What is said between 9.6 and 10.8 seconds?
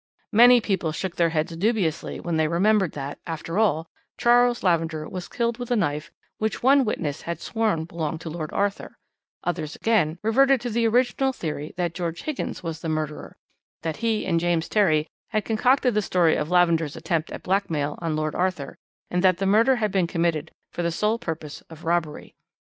again, reverted to